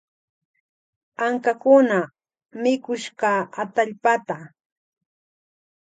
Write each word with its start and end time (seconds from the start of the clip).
Ankakuna 1.25 1.97
mikushka 2.61 3.31
atallpata. 3.61 4.35